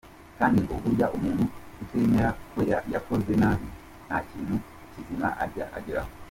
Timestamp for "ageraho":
5.77-6.11